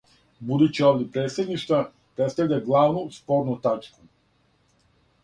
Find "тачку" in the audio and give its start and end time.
3.67-4.05